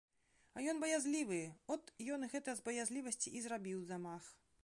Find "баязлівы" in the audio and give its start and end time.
0.83-1.37